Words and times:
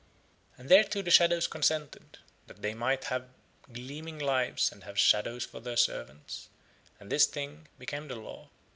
And 0.57 0.67
thereto 0.67 1.03
the 1.03 1.11
shadows 1.11 1.45
consented, 1.45 2.17
that 2.47 2.63
they 2.63 2.73
might 2.73 3.03
have 3.03 3.27
gleaming 3.71 4.17
Lives 4.17 4.71
and 4.71 4.83
have 4.83 4.97
shadows 4.97 5.45
for 5.45 5.59
their 5.59 5.77
servants, 5.77 6.49
and 6.99 7.11
this 7.11 7.27
thing 7.27 7.67
became 7.77 8.07
the 8.07 8.15
Law. 8.15 8.49